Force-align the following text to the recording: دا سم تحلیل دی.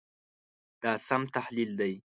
دا 0.81 0.91
سم 1.07 1.21
تحلیل 1.35 1.71
دی. 1.79 1.93